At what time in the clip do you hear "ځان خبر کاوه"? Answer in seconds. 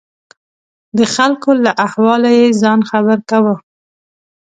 2.61-3.55